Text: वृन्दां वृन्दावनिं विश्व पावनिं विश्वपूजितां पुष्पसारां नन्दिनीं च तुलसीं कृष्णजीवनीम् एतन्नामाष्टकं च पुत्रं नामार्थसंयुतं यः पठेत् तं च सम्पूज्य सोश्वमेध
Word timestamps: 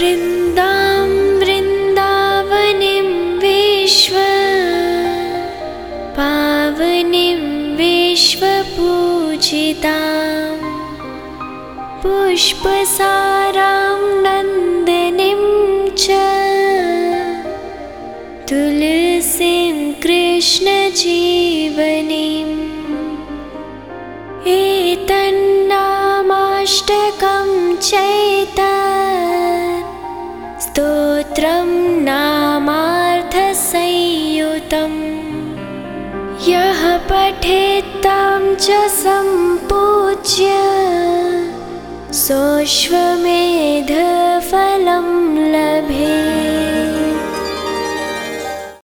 वृन्दां 0.00 1.08
वृन्दावनिं 1.40 3.08
विश्व 3.42 4.14
पावनिं 6.18 7.42
विश्वपूजितां 7.80 9.96
पुष्पसारां 12.02 14.00
नन्दिनीं 14.26 15.36
च 16.04 16.06
तुलसीं 18.52 19.76
कृष्णजीवनीम् 20.06 22.56
एतन्नामाष्टकं 24.56 27.46
च 27.90 27.92
पुत्रं 31.20 31.68
नामार्थसंयुतं 32.04 34.92
यः 36.48 36.80
पठेत् 37.10 37.90
तं 38.06 38.46
च 38.66 38.78
सम्पूज्य 39.02 40.48
सोश्वमेध 42.24 43.90